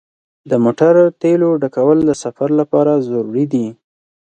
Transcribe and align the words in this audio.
د 0.49 0.51
موټر 0.63 0.93
تیلو 1.21 1.49
ډکول 1.61 1.97
د 2.05 2.11
سفر 2.23 2.49
لپاره 2.59 2.93
ضروري 3.09 3.45
دي. 3.53 3.67